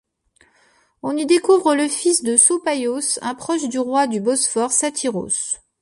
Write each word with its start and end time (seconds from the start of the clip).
On 1.03 1.15
y 1.15 1.27
découvre 1.27 1.75
le 1.75 1.87
fils 1.87 2.23
de 2.23 2.35
Sopaios, 2.35 3.19
un 3.21 3.35
proche 3.35 3.69
du 3.69 3.77
roi 3.77 4.07
du 4.07 4.19
Bosphore 4.19 4.71
Satyros. 4.71 5.59